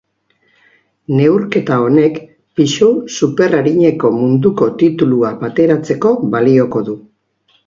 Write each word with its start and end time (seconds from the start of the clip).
Neurketa 1.17 1.77
honek 1.87 2.17
pisu 2.61 2.89
superarineko 3.17 4.11
munduko 4.17 4.71
titulua 4.81 5.33
bateratzeko 5.45 6.17
balioko 6.35 6.83
du. 6.91 6.99